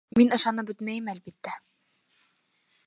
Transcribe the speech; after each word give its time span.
Мин 0.19 0.31
ышанып 0.37 0.71
бөтмәйем, 0.71 1.11
әлбиттә. 1.13 1.55